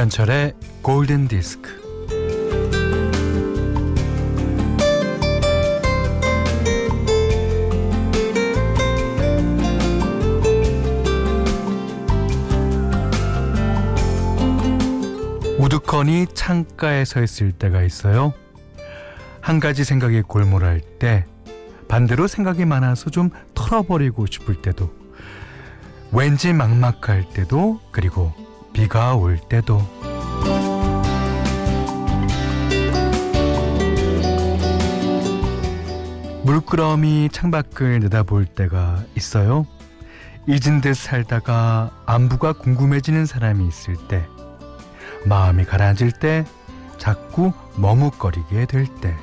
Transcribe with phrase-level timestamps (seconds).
[0.00, 1.78] 김현철의 골든 디스크.
[15.58, 18.32] 우두커니 창가에 서 있을 때가 있어요.
[19.42, 21.26] 한 가지 생각에 골몰할 때,
[21.88, 24.90] 반대로 생각이 많아서 좀 털어버리고 싶을 때도,
[26.10, 28.32] 왠지 막막할 때도, 그리고
[28.80, 29.78] 비가 올 때도.
[36.44, 39.66] 물끄러미 창밖을 내다볼 때가 있어요.
[40.48, 44.24] 잊은 듯 살다가 안부가 궁금해지는 사람이 있을 때,
[45.26, 46.46] 마음이 가라앉을 때,
[46.96, 49.14] 자꾸 머뭇거리게 될 때.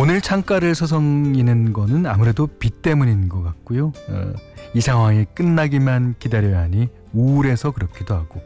[0.00, 3.92] 오늘 창가를 서성이는 거는 아무래도 비 때문인 것 같고요.
[4.08, 4.32] 어,
[4.72, 8.40] 이 상황이 끝나기만 기다려야 하니 우울해서 그렇기도 하고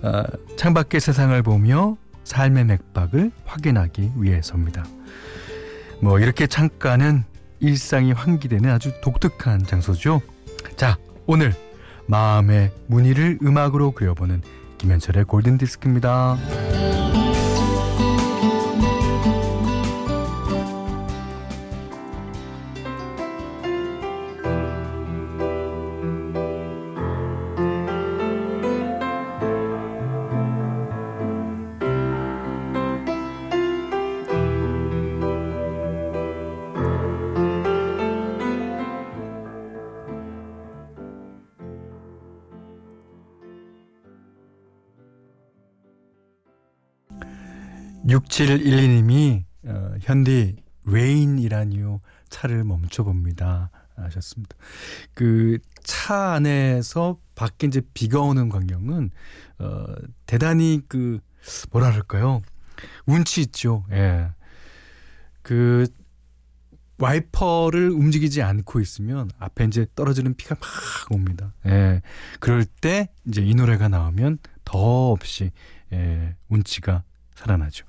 [0.00, 0.24] 어,
[0.56, 4.86] 창밖의 세상을 보며 삶의 맥박을 확인하기 위해서입니다.
[6.00, 7.22] 뭐 이렇게 창가는
[7.60, 10.22] 일상이 환기되는 아주 독특한 장소죠.
[10.76, 11.52] 자, 오늘
[12.06, 14.40] 마음의 무늬를 음악으로 그려보는
[14.78, 16.38] 김현철의 골든 디스크입니다.
[48.06, 54.56] 6712님이 어, 현디 레인이라니요 차를 멈춰봅니다 하셨습니다.
[55.14, 59.10] 그 차 안에서 밖에 이제 비가 오는 광경은
[59.58, 59.86] 어,
[60.26, 61.18] 대단히 그
[61.70, 62.42] 뭐라 그럴까요?
[63.06, 63.86] 운치 있죠.
[63.90, 64.28] 예.
[65.40, 65.86] 그
[66.98, 70.68] 와이퍼를 움직이지 않고 있으면 앞에 이제 떨어지는 비가 막
[71.10, 71.54] 옵니다.
[71.64, 72.02] 예.
[72.38, 75.52] 그럴 때 이제 이 노래가 나오면 더 없이
[75.94, 77.02] 예, 운치가
[77.38, 77.86] 살아나죠.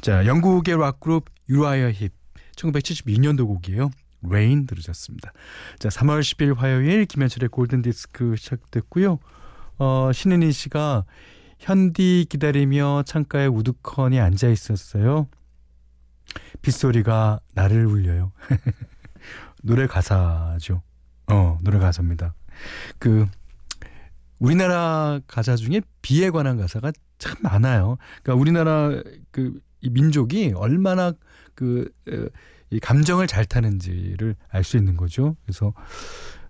[0.00, 2.12] 자, 영국의 락그룹 유라이어 힙
[2.56, 3.90] 1972년도 곡이에요.
[4.22, 5.32] Rain 들으셨습니다.
[5.78, 9.20] 자, 3월 10일 화요일 김현철의 골든 디스크 시작됐고요.
[9.78, 11.04] 어, 신은희 씨가
[11.60, 15.28] 현디 기다리며 창가에 우두커니 앉아 있었어요.
[16.62, 18.32] 빗소리가 나를 울려요.
[19.62, 20.82] 노래 가사죠.
[21.28, 22.34] 어, 노래 가사입니다.
[22.98, 23.26] 그
[24.40, 27.98] 우리나라 가사 중에 비에 관한 가사가 참 많아요.
[28.22, 28.90] 그러니까 우리나라
[29.30, 31.12] 그 이 민족이 얼마나
[31.54, 31.88] 그
[32.70, 35.36] 이 감정을 잘 타는지를 알 수 있는 거죠.
[35.44, 35.72] 그래서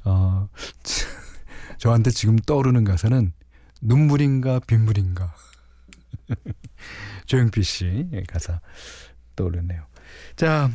[0.04, 0.48] 어
[1.78, 3.32] 저한테 지금 떠오르는 가사는
[3.82, 5.32] 눈물인가 빗물인가
[7.26, 8.60] 조영필 씨 가사
[9.36, 9.84] 떠오르네요.
[10.36, 10.70] 자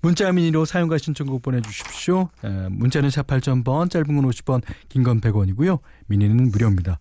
[0.00, 2.28] 문자 미니로 사용과 신청곡 보내주십시오.
[2.42, 5.78] 에, 문자는 샵 8000번, 짧은 건 50번, 긴 건 100원이고요.
[6.06, 6.98] 미니는 무료입니다.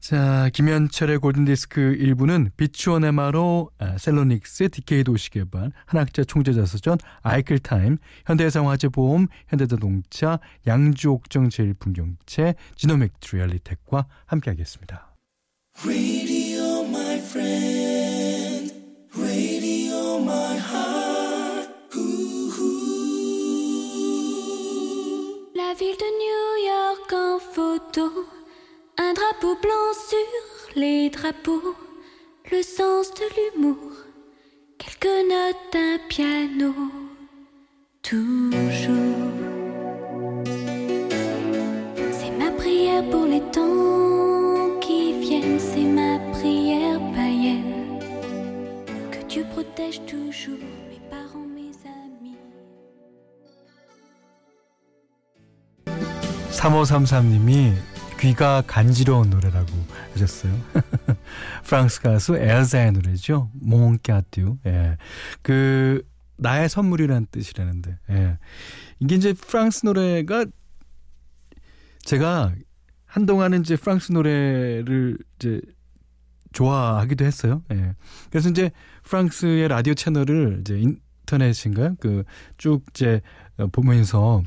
[0.00, 11.50] 자, 김현철의 골든디스크 1부는 비추원에마로 아, 셀로닉스, 디케이 도시개발, 한학자 총재자서전, 아이클타임, 현대해상화재보험, 현대자동차, 양주옥정
[11.50, 15.14] 제일풍경채, 지노맥트 리얼리텍과 함께하겠습니다.
[15.84, 18.72] Radio, my friend.
[19.14, 21.20] Radio, my heart.
[25.54, 28.39] La ville de New York en photo.
[29.02, 31.74] Un drapeau blanc sur les drapeaux,
[32.52, 33.92] le sens de l'humour,
[34.76, 36.74] quelques notes d'un piano,
[38.02, 39.32] toujours.
[42.12, 47.98] C'est ma prière pour les temps qui viennent, c'est ma prière païenne.
[49.12, 50.58] Que Dieu protège toujours
[50.90, 52.36] mes parents, mes amis.
[56.52, 57.72] 3533님이
[58.20, 59.72] 귀가 간지러운 노래라고
[60.12, 60.52] 하셨어요.
[61.64, 63.50] 프랑스 가수 엘자의 노래죠.
[63.54, 64.58] 몽까듀.
[64.66, 64.96] 예.
[65.42, 66.02] 그
[66.36, 67.98] 나의 선물이라는 뜻이라는데.
[68.10, 68.38] 예.
[69.00, 70.44] 이게 이제 프랑스 노래가
[72.02, 72.52] 제가
[73.06, 75.60] 한동안은 이제 프랑스 노래를 이제
[76.52, 77.62] 좋아하기도 했어요.
[77.72, 77.94] 예.
[78.30, 78.70] 그래서 이제
[79.04, 81.96] 프랑스의 라디오 채널을 이제 인터넷인가요?
[82.00, 82.24] 그
[82.58, 83.22] 쭉 이제
[83.72, 84.42] 보면서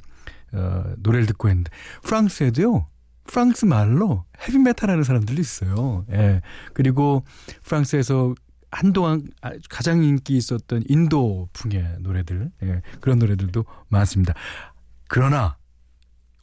[0.54, 1.72] 어, 노래를 듣고 있는데
[2.04, 2.88] 프랑스에도요.
[3.25, 6.06] 프랑스 말로 헤비메탈 하는 사람들도 있어요.
[6.12, 6.42] 예.
[6.74, 7.24] 그리고
[7.64, 8.36] 프랑스에서
[8.72, 14.34] 한동안 아, 가장 인기 있었던 인도풍의 노래들 예, 그런 노래들도 많습니다.
[15.08, 15.58] 그러나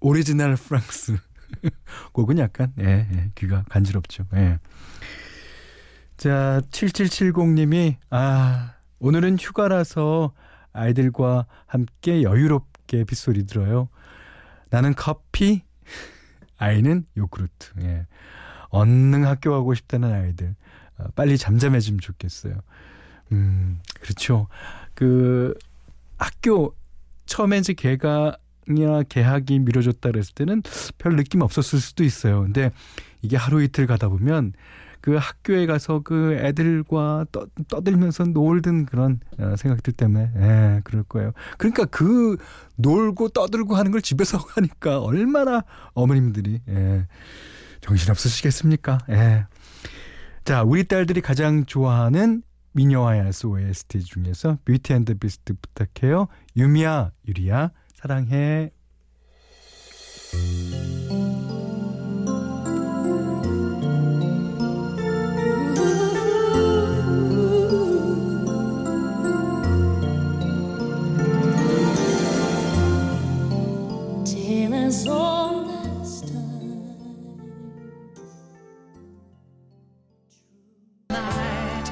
[0.01, 1.17] 오리지널 프랑스
[2.13, 4.27] 곡은 약간 예, 예, 귀가 간지럽죠.
[4.35, 4.59] 예.
[6.17, 10.33] 자 7770님이 아 오늘은 휴가라서
[10.73, 13.89] 아이들과 함께 여유롭게 빗소리 들어요.
[14.71, 15.65] 나는 커피,
[16.61, 17.73] 아이는 요구르트.
[17.81, 18.07] 예.
[18.69, 20.55] 얼른 학교 가고 싶다는 아이들.
[20.99, 22.55] 어, 빨리 잠잠해지면 좋겠어요.
[23.33, 24.47] 음, 그렇죠.
[24.95, 25.55] 그
[26.19, 26.77] 학교
[27.25, 30.63] 처음에 이제 개강이나 개학이 미뤄졌다 그랬을 때는
[30.99, 32.43] 별 느낌 없었을 수도 있어요.
[32.43, 32.71] 근데
[33.23, 34.53] 이게 하루 이틀 가다 보면
[35.01, 41.33] 그 학교에 가서 그 애들과 떠, 떠들면서 놀던 그런 어, 생각들 때문에 예, 그럴 거예요.
[41.59, 42.37] 그러니까 그
[42.77, 45.65] 놀고 떠들고 하는 걸 집에서 하니까 얼마나
[45.95, 47.07] 어머님들이 예,
[47.81, 48.99] 정신 없으시겠습니까?
[49.11, 49.47] 예.
[50.45, 52.43] 자, 우리 딸들이 가장 좋아하는
[52.73, 56.29] 미녀와의 OST 중에서 뷰티 앤드 비스트 부탁해요.
[56.57, 58.71] 유미야, 유리야, 사랑해.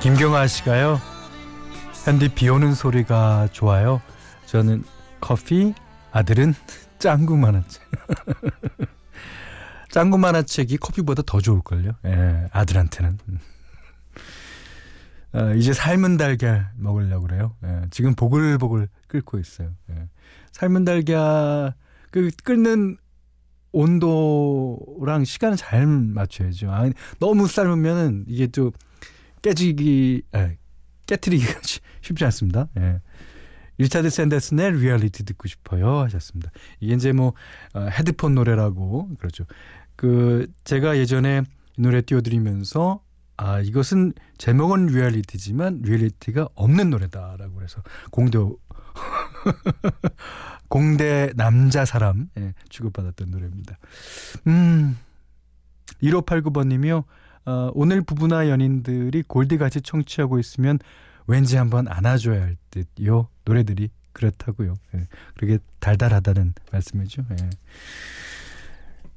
[0.09, 1.01] 김경아 씨가요.
[2.05, 4.01] 현디 비 오는 소리가 좋아요.
[4.47, 4.85] 저는
[5.21, 5.75] 커피,
[6.13, 6.55] 아들은
[6.99, 7.83] 짱구 만화책.
[9.91, 11.93] 짱구 만화책이 커피보다 더 좋을걸요.
[12.07, 13.19] 예, 아들한테는.
[15.35, 17.55] 어, 이제 삶은 달걀 먹으려고 그래요.
[17.65, 19.73] 예, 지금 보글보글 끓고 있어요.
[19.91, 20.09] 예.
[20.53, 21.75] 삶은 달걀
[22.11, 22.97] 그 끓는
[23.73, 26.71] 온도랑 시간을 잘 맞춰야죠.
[26.71, 26.89] 아,
[27.19, 28.73] 너무 삶으면은 이게 또
[29.43, 30.57] 깨지기, 에,
[31.07, 31.61] 깨트리기가
[32.01, 32.69] 쉽지 않습니다.
[32.79, 33.01] 예.
[33.79, 36.51] 리차드 샌더슨의 리얼리티 듣고 싶어요 하셨습니다.
[36.81, 37.33] 이게 이제 뭐
[37.75, 39.45] 어, 헤드폰 노래라고 그렇죠.
[39.95, 41.43] 그 제가 예전에
[41.77, 43.01] 이 노래 띄워드리면서
[43.37, 48.39] 아 이것은 제목은 리얼리티지만 리얼리티가 없는 노래다라고 그래서 공대
[50.69, 53.79] 공대 남자 사람 예, 취급받았던 노래입니다.
[54.47, 54.99] 음
[56.03, 57.05] 1589번님이요.
[57.47, 60.79] 어, 오늘 부부나 연인들이 골디같이 청취하고 있으면
[61.27, 63.29] 왠지 한번 안아줘야 할 듯요.
[63.45, 64.75] 노래들이 그렇다고요.
[64.95, 65.07] 예.
[65.37, 67.25] 그렇게 달달하다는 말씀이죠.
[67.31, 67.51] 예.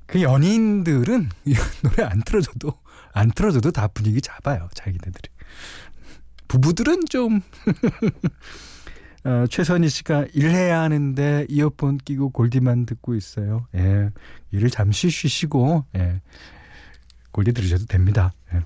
[0.05, 1.29] 그 연인들은
[1.83, 2.73] 노래 안 틀어줘도
[3.13, 4.69] 안 틀어줘도 다 분위기 잡아요.
[4.73, 5.29] 자기네들이.
[6.47, 7.41] 부부들은 좀
[9.23, 13.67] 어, 최선희 씨가 일해야 하는데 이어폰 끼고 골디만 듣고 있어요.
[13.75, 14.09] 예.
[14.51, 16.21] 일을 잠시 쉬시고 예.
[17.31, 18.33] 골디 들으셔도 됩니다.
[18.53, 18.61] 예.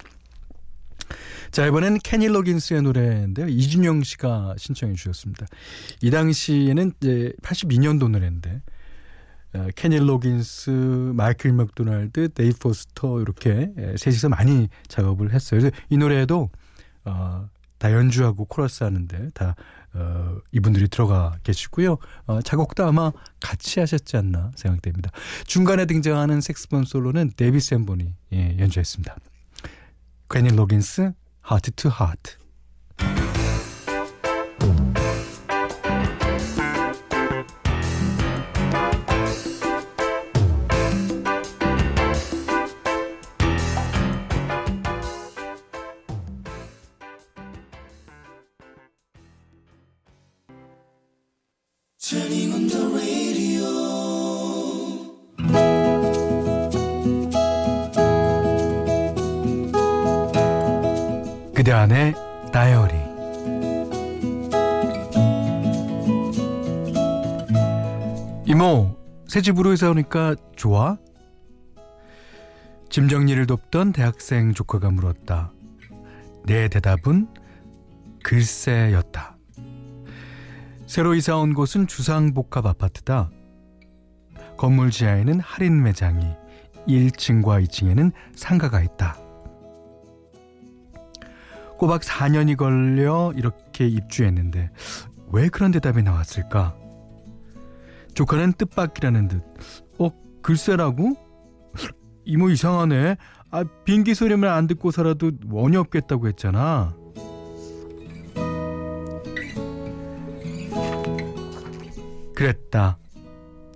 [1.52, 3.48] 자, 이번엔 케니 로긴스의 노래인데요.
[3.48, 5.46] 이준영 씨가 신청해 주셨습니다.
[6.02, 8.62] 이 당시에는 이제 82년도 노래인데,
[9.54, 10.70] 어, 케니 로긴스,
[11.16, 15.62] 마이클 맥도날드, 데이빗 포스터, 이렇게 예, 셋이서 많이 작업을 했어요.
[15.62, 16.50] 그래서 이 노래에도,
[17.06, 17.48] 어,
[17.78, 19.56] 다 연주하고 코러스 하는데 다
[19.96, 21.98] 어, 이분들이 들어가 계시고요.
[22.28, 25.12] 어, 작곡도 아마 같이 하셨지 않나 생각됩니다.
[25.46, 29.16] 중간에 등장하는 색스폰 솔로는 데이빗 샌본이 예, 연주했습니다.
[30.30, 32.38] 케니 로긴스, Heart to Heart.
[61.86, 62.16] 안의
[62.52, 62.96] 다이어리
[68.48, 70.98] 이모 새 집으로 이사 오니까 좋아?
[72.90, 75.52] 짐 정리를 돕던 대학생 조카가 물었다.
[76.46, 77.28] 내 대답은
[78.24, 79.38] 글쎄였다.
[80.88, 83.30] 새로 이사 온 곳은 주상복합 아파트다.
[84.58, 86.34] 건물 지하에는 할인 매장이,
[86.88, 89.25] 1층과 2층에는 상가가 있다.
[91.78, 94.70] 꼬박 4년이 걸려 이렇게 입주했는데
[95.32, 96.76] 왜 그런 대답이 나왔을까?
[98.14, 99.44] 조카는 뜻밖이라는 듯.
[100.00, 100.10] 어,
[100.42, 101.16] 글쎄라고?
[102.26, 103.18] 이모 이상하네.
[103.52, 106.96] 아, 비행기 소리만 안 듣고 살아도 원이 없겠다고 했잖아.
[112.36, 112.98] 그랬다.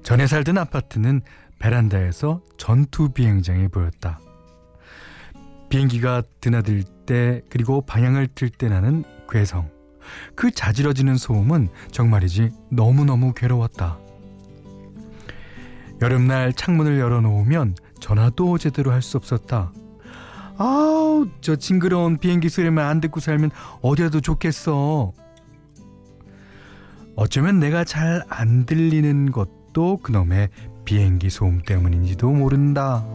[0.03, 1.21] 전에 살던 아파트는
[1.59, 4.19] 베란다에서 전투 비행장이 보였다.
[5.69, 9.69] 비행기가 드나들 때 그리고 방향을 틀 때 나는 괴성.
[10.35, 13.99] 그 자지러지는 소음은 정말이지 너무너무 괴로웠다.
[16.01, 19.71] 여름날 창문을 열어놓으면 전화도 제대로 할 수 없었다.
[20.57, 25.13] 아우, 저 징그러운 비행기 소리만 안 듣고 살면 어디라도 좋겠어.
[27.15, 30.49] 어쩌면 내가 잘 안 들리는 것도 그놈의
[30.85, 33.05] 비행기 소음 때문인지도 모른다.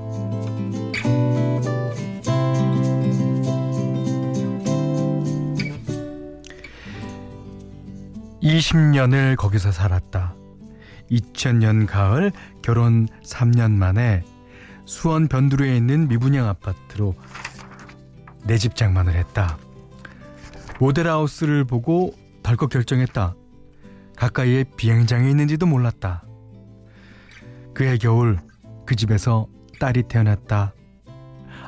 [8.45, 10.35] 20년을 거기서 살았다.
[11.11, 12.31] 2000년 가을
[12.63, 14.23] 결혼 3년 만에
[14.85, 17.15] 수원 변두리에 있는 미분양 아파트로
[18.45, 19.57] 내 집 장만을 했다.
[20.79, 23.35] 모델하우스를 보고 덜컥 결정했다.
[24.17, 26.25] 가까이에 비행장이 있는지도 몰랐다.
[27.73, 28.39] 그해 겨울
[28.85, 29.47] 그 집에서
[29.81, 30.75] 딸이 태어났다.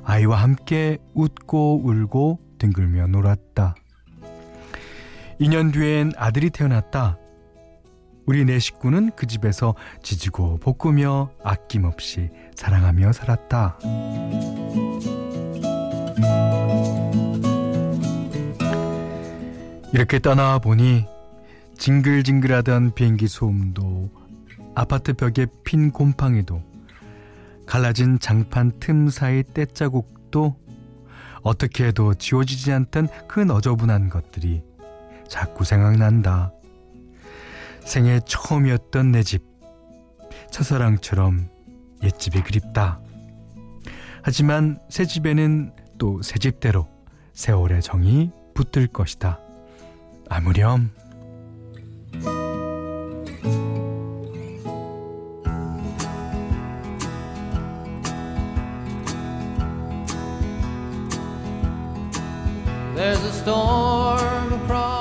[0.05, 3.75] 아이와 함께 웃고 울고 뒹굴며 놀았다.
[5.41, 7.19] 2년 뒤엔 아들이 태어났다.
[8.27, 13.79] 우리 네 식구는 그 집에서 지지고 볶으며 아낌없이 사랑하며 살았다.
[19.93, 21.07] 이렇게 떠나와 보니
[21.79, 24.11] 징글징글하던 비행기 소음도
[24.75, 26.63] 아파트 벽에 핀 곰팡이도
[27.67, 30.57] 갈라진 장판 틈 사이 떼자국도
[31.43, 34.63] 어떻게 해도 지워지지 않던 그 너저분한 것들이
[35.29, 36.53] 자꾸 생각난다.
[37.85, 39.45] 생애 처음이었던 내 집.
[40.51, 41.49] 첫사랑처럼
[42.03, 43.01] 옛집이 그립다.
[44.23, 46.89] 하지만 새 집에는 또 새 집대로
[47.33, 49.39] 세월의 정이 붙을 것이다.
[50.29, 50.91] 아무렴.
[62.95, 64.96] There's a storm across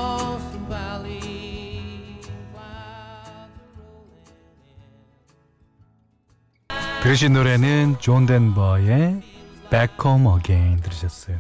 [7.16, 9.22] 그러신 노래는 존 덴버의
[9.70, 11.40] Back Home Again 들으셨어요.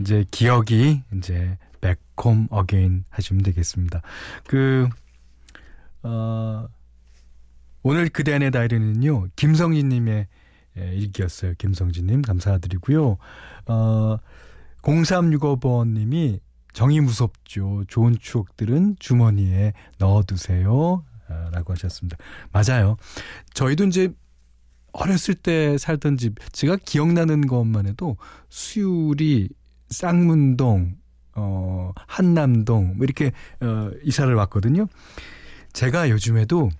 [0.00, 4.00] 이제 기억이 이제 Back Home Again 하시면 되겠습니다.
[4.46, 4.88] 그
[6.02, 6.66] 어,
[7.82, 10.28] 오늘 그대 안의 다이어리는요 김성진님의
[10.76, 11.52] 일기였어요.
[11.58, 13.18] 김성진님 감사드리고요.
[13.66, 14.16] 어,
[14.80, 16.40] 0365번님이
[16.72, 17.84] 정이 무섭죠.
[17.86, 21.04] 좋은 추억들은 주머니에 넣어두세요.
[21.28, 22.16] 아, 라고 하셨습니다.
[22.50, 22.96] 맞아요.
[23.52, 24.14] 저희도 이제
[24.96, 28.16] 어렸을 때 살던 집, 제가 기억나는 것만 해도
[28.48, 29.50] 수율이
[29.90, 30.96] 쌍문동,
[31.34, 34.86] 어, 한남동, 뭐 이렇게, 어, 이사를 왔거든요.
[35.72, 36.70] 제가 요즘에도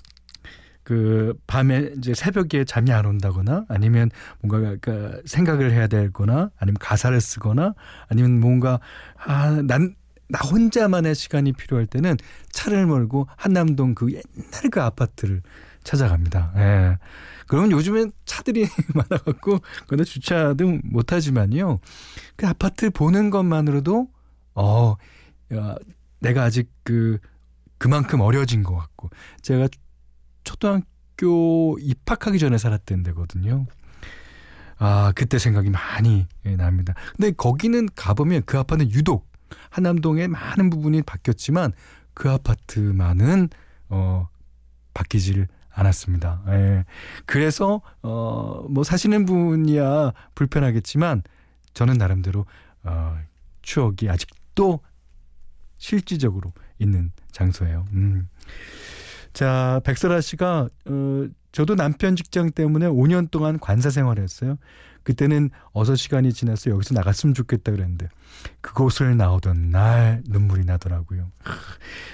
[0.82, 4.08] 그 밤에 이제 새벽에 잠이 안 온다거나 아니면
[4.40, 7.74] 뭔가 그 생각을 해야 되거나 아니면 가사를 쓰거나
[8.08, 8.78] 아니면 뭔가
[9.16, 9.96] 아난
[10.28, 12.16] 나 혼자만의 시간이 필요할 때는
[12.50, 15.42] 차를 몰고 한남동 그 옛날 그 아파트를
[15.84, 16.52] 찾아갑니다.
[16.56, 16.98] 예.
[17.46, 21.78] 그러면 요즘엔 차들이 많아갖고 근데 주차도 못하지만요.
[22.34, 24.08] 그 아파트 보는 것만으로도
[24.56, 24.94] 어
[25.54, 25.76] 야,
[26.18, 27.18] 내가 아직 그
[27.78, 29.10] 그만큼 어려진 것 같고
[29.42, 29.68] 제가
[30.42, 33.66] 초등학교 입학하기 전에 살았던 데거든요.
[34.78, 36.94] 아, 그때 생각이 많이 납니다.
[37.16, 39.26] 근데 거기는 가보면 그 아파트는 유독
[39.70, 41.72] 한남동의 많은 부분이 바뀌었지만
[42.14, 43.48] 그 아파트만은
[43.88, 44.28] 어
[44.94, 46.42] 바뀌지를 않았습니다.
[46.48, 46.84] 예.
[47.26, 51.22] 그래서 어뭐 사시는 분이야 불편하겠지만
[51.74, 52.46] 저는 나름대로
[52.82, 53.18] 어
[53.62, 54.80] 추억이 아직도
[55.76, 57.84] 실질적으로 있는 장소예요.
[57.92, 58.28] 음.
[59.32, 64.56] 자, 백설아 씨가 어 저도 남편 직장 때문에 5년 동안 관사 생활을 했어요.
[65.06, 68.08] 그때는 어서 시간이 지나서 여기서 나갔으면 좋겠다 그랬는데
[68.60, 71.30] 그곳을 나오던 날 눈물이 나더라고요.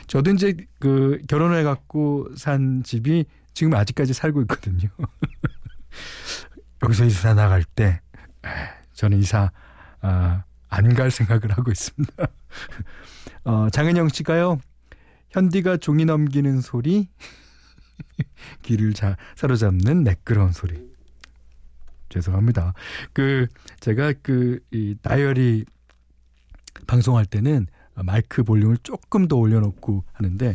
[0.08, 4.90] 저도 이제 그 결혼을 갖고 산 집이 지금 아직까지 살고 있거든요.
[6.84, 8.02] 여기서 이사 나갈 때
[8.92, 9.50] 저는 이사
[10.02, 12.12] 아, 안 갈 생각을 하고 있습니다.
[13.44, 14.60] 어, 장은영 씨가요.
[15.30, 17.08] 현디가 종이 넘기는 소리,
[18.62, 20.91] 귀를 자, 사로잡는 매끄러운 소리.
[22.12, 22.74] 죄송합니다.
[23.12, 23.46] 그
[23.80, 25.64] 제가 그이 다이어리
[26.86, 30.54] 방송할 때는 마이크 볼륨을 조금 더 올려놓고 하는데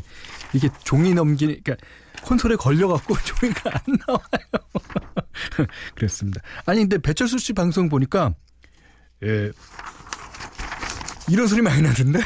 [0.53, 1.85] 이게 종이 넘기는 그러니까
[2.23, 5.67] 콘솔에 걸려갖고 종이가 안 나와요.
[5.95, 6.41] 그랬습니다.
[6.65, 8.33] 아니 근데 배철수 씨 방송 보니까
[9.23, 9.51] 예
[11.29, 12.19] 이런 소리 많이 나던데.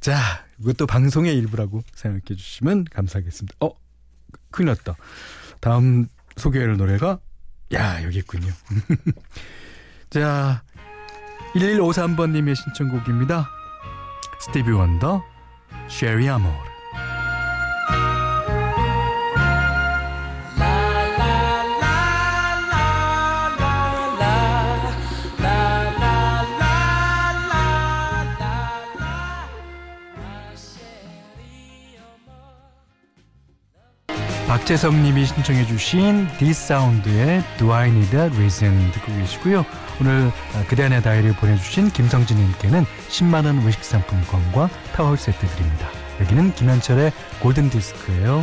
[0.00, 3.56] 자, 이것도 방송의 일부라고 생각해 주시면 감사하겠습니다.
[3.60, 3.70] 어,
[4.50, 4.96] 큰일 났다.
[5.60, 7.20] 다음 소개할 노래가
[7.72, 8.52] 야, 여기 있군요.
[10.10, 10.62] 자,
[11.54, 13.48] 1153번님의 신청곡입니다.
[14.40, 15.22] 스티비 원더,
[15.88, 16.73] 쉐리 아모르.
[34.64, 39.66] 박재성님이 신청해주신 D'Sound의 Do I Need a Reason 듣고 계시고요.
[40.00, 40.32] 오늘
[40.68, 45.90] 그대 안의 다이어리를 보내주신 김성진님께는 10만원 외식 상품권과 타월 세트 드립니다.
[46.18, 48.42] 여기는 김현철의 골든 디스크예요.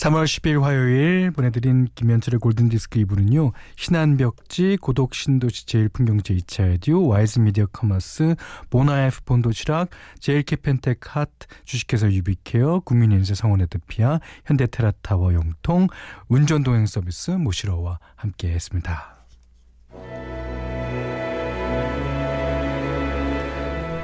[0.00, 3.52] 3월 10일 화요일 보내드린 김현철의 골든디스크 2부는요.
[3.76, 8.34] 신한벽지, 고덕신도시 제일풍경채 2차 에듀, 와이즈미디어 커머스,
[8.70, 9.90] 모나에프 본도시락,
[10.20, 11.28] 제일케펜텍 핫,
[11.66, 15.88] 주식회사 유비케어, 국민인세 성원에드피아, 현대테라타워 영통,
[16.28, 19.26] 운전동행 서비스 모시러와 함께 했습니다.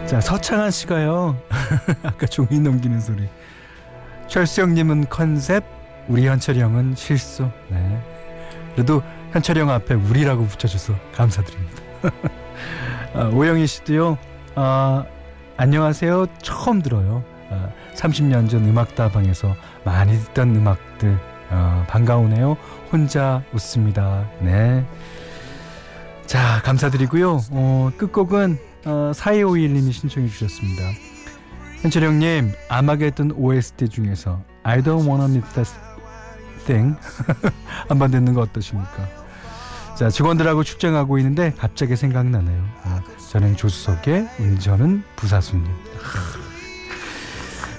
[0.07, 1.41] 자, 서창한 씨가요.
[2.05, 3.27] 아까 종이 넘기는 소리.
[4.29, 5.76] 철수형님은 컨셉,
[6.09, 7.49] 우리 현철이 형은 실수.
[7.69, 8.03] 네.
[8.75, 11.83] 그래도 현철이 형 앞에 우리라고 붙여줘서 감사드립니다.
[13.15, 14.19] 아, 오영희 씨도요.
[14.55, 15.05] 아,
[15.57, 16.27] 안녕하세요.
[16.43, 17.25] 처음 들어요.
[17.51, 21.19] 아, 30년 전 음악다방에서 많이 듣던 음악들
[21.51, 22.57] 아, 반가우네요.
[22.93, 24.29] 혼자 웃습니다.
[24.41, 24.85] 네.
[26.27, 27.41] 자, 감사드리고요.
[27.51, 30.83] 어, 끝곡은 어, 4251님이 신청해 주셨습니다.
[31.83, 35.96] 현철 형님, 아마겟돈 OST 중에서 I don't wanna miss that
[37.89, 39.09] 한번 듣는 거 어떠십니까?
[39.97, 42.63] 자, 직원들하고 출장하고 있는데 갑자기 생각나네요.
[42.83, 43.01] 아,
[43.31, 45.67] 저는 조수석에 운전은 부사수님.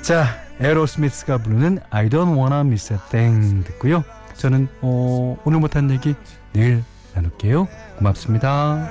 [0.01, 0.25] 자,
[0.59, 4.03] 에로스미스가 부르는 I don't wanna miss a thing 듣고요.
[4.33, 6.15] 저는 어, 오늘 못한 얘기
[6.53, 7.67] 내일 나눌게요.
[7.97, 8.89] 고맙습니다.